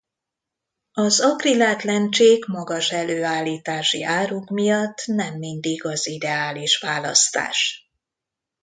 [0.93, 7.89] Az akrilát lencsék magas előállítási áruk miatt nem mindig az ideális választás.